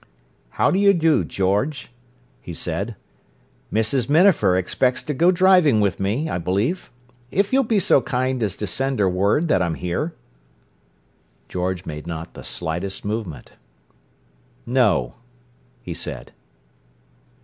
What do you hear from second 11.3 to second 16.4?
George made not the slightest movement. "No," he said.